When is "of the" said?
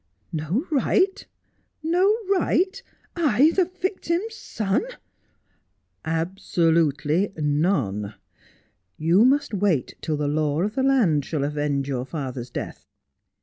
10.63-10.81